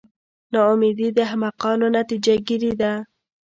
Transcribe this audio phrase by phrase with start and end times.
[0.51, 2.93] نا امیدي د احمقانو نتیجه ګیري ده.